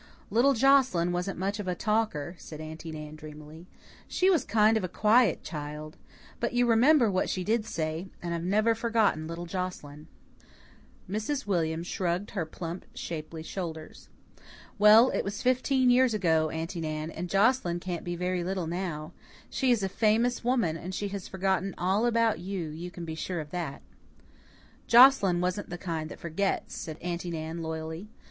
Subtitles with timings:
[0.31, 3.67] "Little Joscelyn wasn't much of a talker," said Aunty Nan dreamily.
[4.07, 5.95] "She was kind of a quiet child.
[6.39, 8.09] But you remember what she did say.
[8.19, 10.07] And I've never forgotten little Joscelyn."
[11.07, 11.45] Mrs.
[11.45, 14.09] William shrugged her plump, shapely shoulders.
[14.79, 19.13] "Well, it was fifteen years ago, Aunty Nan, and Joscelyn can't be very 'little' now.
[19.51, 23.13] She is a famous woman, and she has forgotten all about you, you can be
[23.13, 23.83] sure of that."
[24.87, 28.09] "Joscelyn wasn't the kind that forgets," said Aunty Nan loyally.